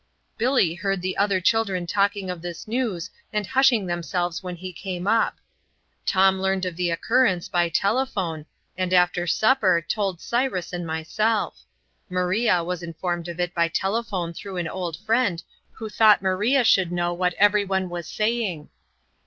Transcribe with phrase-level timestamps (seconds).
[0.35, 5.05] Billy heard the other children talking of this news and hushing themselves when he came
[5.05, 5.35] up.
[6.07, 11.65] Tom learned of the occurrence by a telephone, and, after supper, told Cyrus and myself;
[12.09, 15.43] Maria was informed of it by telephone through an old friend
[15.73, 18.69] who thought Maria should know of what every one was saying.